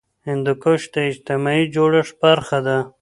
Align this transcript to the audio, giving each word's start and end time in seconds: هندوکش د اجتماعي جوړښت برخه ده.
هندوکش 0.27 0.81
د 0.93 0.95
اجتماعي 1.09 1.65
جوړښت 1.75 2.13
برخه 2.23 2.59
ده. 2.67 2.77